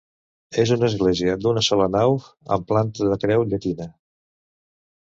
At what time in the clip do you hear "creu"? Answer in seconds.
3.27-3.47